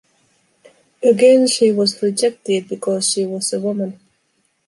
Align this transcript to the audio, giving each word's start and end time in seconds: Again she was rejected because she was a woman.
Again 1.03 1.45
she 1.45 1.71
was 1.71 2.01
rejected 2.01 2.67
because 2.67 3.07
she 3.11 3.23
was 3.23 3.53
a 3.53 3.59
woman. 3.59 3.99